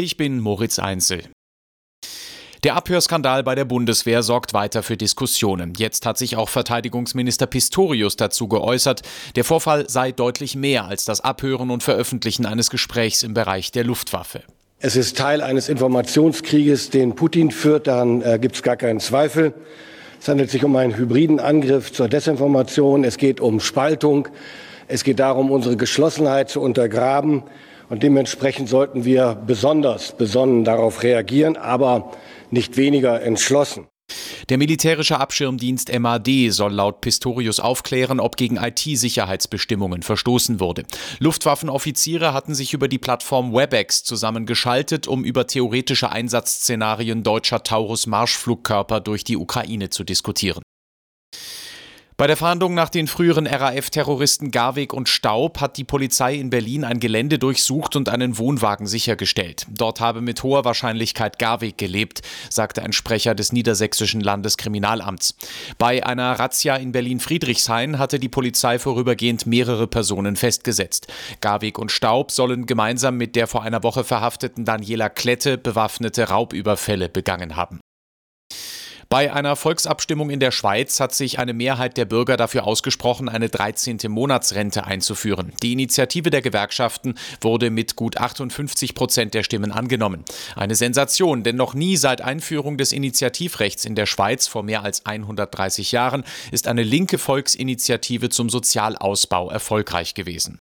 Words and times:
Ich 0.00 0.16
bin 0.16 0.38
Moritz 0.38 0.78
Einzel. 0.78 1.24
Der 2.62 2.76
Abhörskandal 2.76 3.42
bei 3.42 3.56
der 3.56 3.64
Bundeswehr 3.64 4.22
sorgt 4.22 4.54
weiter 4.54 4.84
für 4.84 4.96
Diskussionen. 4.96 5.72
Jetzt 5.76 6.06
hat 6.06 6.18
sich 6.18 6.36
auch 6.36 6.48
Verteidigungsminister 6.48 7.48
Pistorius 7.48 8.14
dazu 8.14 8.46
geäußert, 8.46 9.02
der 9.34 9.42
Vorfall 9.42 9.90
sei 9.90 10.12
deutlich 10.12 10.54
mehr 10.54 10.84
als 10.84 11.04
das 11.04 11.20
Abhören 11.20 11.72
und 11.72 11.82
Veröffentlichen 11.82 12.46
eines 12.46 12.70
Gesprächs 12.70 13.24
im 13.24 13.34
Bereich 13.34 13.72
der 13.72 13.82
Luftwaffe. 13.82 14.44
Es 14.78 14.94
ist 14.94 15.16
Teil 15.16 15.42
eines 15.42 15.68
Informationskrieges, 15.68 16.90
den 16.90 17.16
Putin 17.16 17.50
führt, 17.50 17.88
daran 17.88 18.22
äh, 18.22 18.38
gibt 18.40 18.54
es 18.54 18.62
gar 18.62 18.76
keinen 18.76 19.00
Zweifel. 19.00 19.52
Es 20.20 20.28
handelt 20.28 20.52
sich 20.52 20.62
um 20.62 20.76
einen 20.76 20.96
hybriden 20.96 21.40
Angriff 21.40 21.92
zur 21.92 22.06
Desinformation. 22.06 23.02
Es 23.02 23.16
geht 23.16 23.40
um 23.40 23.58
Spaltung. 23.58 24.28
Es 24.86 25.02
geht 25.02 25.18
darum, 25.18 25.50
unsere 25.50 25.76
Geschlossenheit 25.76 26.50
zu 26.50 26.60
untergraben. 26.60 27.42
Und 27.88 28.02
dementsprechend 28.02 28.68
sollten 28.68 29.04
wir 29.04 29.34
besonders 29.46 30.16
besonnen 30.16 30.64
darauf 30.64 31.02
reagieren, 31.02 31.56
aber 31.56 32.12
nicht 32.50 32.76
weniger 32.76 33.22
entschlossen. 33.22 33.86
Der 34.48 34.56
militärische 34.56 35.20
Abschirmdienst 35.20 35.92
MAD 35.98 36.50
soll 36.50 36.72
laut 36.72 37.02
Pistorius 37.02 37.60
aufklären, 37.60 38.18
ob 38.18 38.36
gegen 38.36 38.56
IT-Sicherheitsbestimmungen 38.56 40.02
verstoßen 40.02 40.58
wurde. 40.58 40.84
Luftwaffenoffiziere 41.18 42.32
hatten 42.32 42.54
sich 42.54 42.72
über 42.72 42.88
die 42.88 42.98
Plattform 42.98 43.52
WebEx 43.52 44.04
zusammengeschaltet, 44.04 45.06
um 45.06 45.24
über 45.24 45.46
theoretische 45.46 46.10
Einsatzszenarien 46.10 47.22
deutscher 47.22 47.62
Taurus-Marschflugkörper 47.62 49.00
durch 49.00 49.24
die 49.24 49.36
Ukraine 49.36 49.90
zu 49.90 50.04
diskutieren. 50.04 50.62
Bei 52.18 52.26
der 52.26 52.36
Fahndung 52.36 52.74
nach 52.74 52.88
den 52.88 53.06
früheren 53.06 53.46
RAF-Terroristen 53.46 54.50
Garweg 54.50 54.92
und 54.92 55.08
Staub 55.08 55.60
hat 55.60 55.76
die 55.76 55.84
Polizei 55.84 56.34
in 56.34 56.50
Berlin 56.50 56.82
ein 56.82 56.98
Gelände 56.98 57.38
durchsucht 57.38 57.94
und 57.94 58.08
einen 58.08 58.38
Wohnwagen 58.38 58.88
sichergestellt. 58.88 59.66
Dort 59.70 60.00
habe 60.00 60.20
mit 60.20 60.42
hoher 60.42 60.64
Wahrscheinlichkeit 60.64 61.38
Garweg 61.38 61.78
gelebt, 61.78 62.22
sagte 62.50 62.82
ein 62.82 62.92
Sprecher 62.92 63.36
des 63.36 63.52
niedersächsischen 63.52 64.20
Landeskriminalamts. 64.20 65.36
Bei 65.78 66.04
einer 66.04 66.32
Razzia 66.40 66.74
in 66.74 66.90
Berlin-Friedrichshain 66.90 68.00
hatte 68.00 68.18
die 68.18 68.28
Polizei 68.28 68.80
vorübergehend 68.80 69.46
mehrere 69.46 69.86
Personen 69.86 70.34
festgesetzt. 70.34 71.06
Garweg 71.40 71.78
und 71.78 71.92
Staub 71.92 72.32
sollen 72.32 72.66
gemeinsam 72.66 73.16
mit 73.16 73.36
der 73.36 73.46
vor 73.46 73.62
einer 73.62 73.84
Woche 73.84 74.02
verhafteten 74.02 74.64
Daniela 74.64 75.08
Klette 75.08 75.56
bewaffnete 75.56 76.30
Raubüberfälle 76.30 77.08
begangen 77.08 77.54
haben. 77.54 77.78
Bei 79.10 79.32
einer 79.32 79.56
Volksabstimmung 79.56 80.28
in 80.28 80.38
der 80.38 80.50
Schweiz 80.50 81.00
hat 81.00 81.14
sich 81.14 81.38
eine 81.38 81.54
Mehrheit 81.54 81.96
der 81.96 82.04
Bürger 82.04 82.36
dafür 82.36 82.66
ausgesprochen, 82.66 83.30
eine 83.30 83.48
13. 83.48 83.96
Monatsrente 84.08 84.84
einzuführen. 84.84 85.54
Die 85.62 85.72
Initiative 85.72 86.28
der 86.28 86.42
Gewerkschaften 86.42 87.14
wurde 87.40 87.70
mit 87.70 87.96
gut 87.96 88.18
58 88.18 88.94
Prozent 88.94 89.32
der 89.32 89.44
Stimmen 89.44 89.72
angenommen. 89.72 90.26
Eine 90.56 90.74
Sensation, 90.74 91.42
denn 91.42 91.56
noch 91.56 91.72
nie 91.72 91.96
seit 91.96 92.20
Einführung 92.20 92.76
des 92.76 92.92
Initiativrechts 92.92 93.86
in 93.86 93.94
der 93.94 94.04
Schweiz 94.04 94.46
vor 94.46 94.62
mehr 94.62 94.82
als 94.82 95.06
130 95.06 95.90
Jahren 95.90 96.22
ist 96.52 96.68
eine 96.68 96.82
linke 96.82 97.16
Volksinitiative 97.16 98.28
zum 98.28 98.50
Sozialausbau 98.50 99.48
erfolgreich 99.48 100.12
gewesen. 100.12 100.58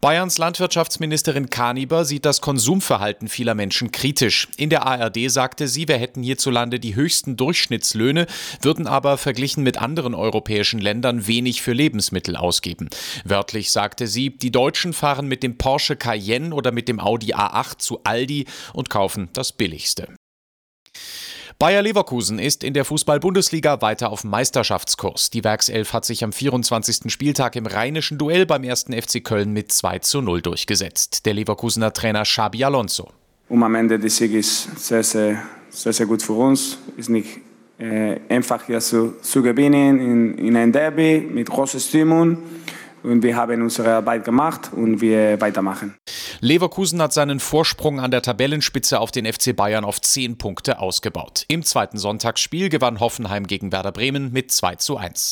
Bayerns 0.00 0.38
Landwirtschaftsministerin 0.38 1.50
Kaniber 1.50 2.06
sieht 2.06 2.24
das 2.24 2.40
Konsumverhalten 2.40 3.28
vieler 3.28 3.54
Menschen 3.54 3.92
kritisch. 3.92 4.48
In 4.56 4.70
der 4.70 4.86
ARD 4.86 5.30
sagte 5.30 5.68
sie, 5.68 5.88
wir 5.88 5.98
hätten 5.98 6.22
hierzulande 6.22 6.80
die 6.80 6.94
höchsten 6.94 7.36
Durchschnittslöhne, 7.36 8.26
würden 8.62 8.86
aber 8.86 9.18
verglichen 9.18 9.62
mit 9.62 9.76
anderen 9.76 10.14
europäischen 10.14 10.80
Ländern 10.80 11.26
wenig 11.26 11.60
für 11.60 11.74
Lebensmittel 11.74 12.34
ausgeben. 12.34 12.88
Wörtlich 13.26 13.72
sagte 13.72 14.06
sie, 14.06 14.30
die 14.30 14.50
Deutschen 14.50 14.94
fahren 14.94 15.28
mit 15.28 15.42
dem 15.42 15.58
Porsche 15.58 15.96
Cayenne 15.96 16.54
oder 16.54 16.72
mit 16.72 16.88
dem 16.88 16.98
Audi 16.98 17.34
A8 17.34 17.76
zu 17.76 18.00
Aldi 18.02 18.46
und 18.72 18.88
kaufen 18.88 19.28
das 19.34 19.52
Billigste. 19.52 20.08
Bayer 21.60 21.82
Leverkusen 21.82 22.38
ist 22.38 22.64
in 22.64 22.72
der 22.72 22.86
Fußball-Bundesliga 22.86 23.82
weiter 23.82 24.10
auf 24.10 24.24
Meisterschaftskurs. 24.24 25.28
Die 25.28 25.44
Werkself 25.44 25.92
hat 25.92 26.06
sich 26.06 26.24
am 26.24 26.32
24. 26.32 27.12
Spieltag 27.12 27.54
im 27.54 27.66
rheinischen 27.66 28.16
Duell 28.16 28.46
beim 28.46 28.64
1. 28.64 28.84
FC 28.84 29.22
Köln 29.22 29.52
mit 29.52 29.70
2 29.70 29.98
zu 29.98 30.22
0 30.22 30.40
durchgesetzt. 30.40 31.26
Der 31.26 31.34
Leverkusener 31.34 31.92
Trainer 31.92 32.22
Xabi 32.22 32.64
Alonso. 32.64 33.10
Um 33.50 33.62
am 33.62 33.74
Ende 33.74 33.98
des 33.98 34.16
Sieges 34.16 34.68
sehr, 34.76 35.02
sehr, 35.02 35.42
sehr, 35.68 35.92
sehr 35.92 36.06
gut 36.06 36.22
für 36.22 36.32
uns. 36.32 36.78
Ist 36.96 37.10
nicht 37.10 37.28
äh, 37.78 38.16
einfach 38.30 38.64
hier 38.64 38.80
zu, 38.80 39.16
zu 39.20 39.42
gewinnen 39.42 40.00
in, 40.00 40.38
in 40.38 40.56
ein 40.56 40.72
Derby 40.72 41.28
mit 41.30 41.50
großer 41.50 41.78
Stimmung. 41.78 42.38
Und 43.02 43.22
wir 43.22 43.36
haben 43.36 43.62
unsere 43.62 43.94
Arbeit 43.94 44.24
gemacht 44.24 44.70
und 44.74 45.00
wir 45.00 45.40
weitermachen. 45.40 45.94
Leverkusen 46.40 47.00
hat 47.00 47.12
seinen 47.12 47.40
Vorsprung 47.40 48.00
an 48.00 48.10
der 48.10 48.22
Tabellenspitze 48.22 49.00
auf 49.00 49.10
den 49.10 49.30
FC 49.30 49.54
Bayern 49.54 49.84
auf 49.84 50.00
10 50.00 50.38
Punkte 50.38 50.78
ausgebaut. 50.78 51.44
Im 51.48 51.62
zweiten 51.62 51.98
Sonntagsspiel 51.98 52.68
gewann 52.68 53.00
Hoffenheim 53.00 53.46
gegen 53.46 53.72
Werder 53.72 53.92
Bremen 53.92 54.32
mit 54.32 54.50
2 54.52 54.76
zu 54.76 54.96
1. 54.96 55.28